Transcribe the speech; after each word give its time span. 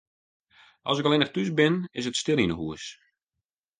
As 0.89 0.97
ik 0.99 1.05
allinnich 1.07 1.33
thús 1.33 1.49
bin, 1.57 1.75
is 1.99 2.05
it 2.09 2.19
stil 2.21 2.41
yn 2.43 2.53
'e 2.53 2.57
hús. 2.59 2.83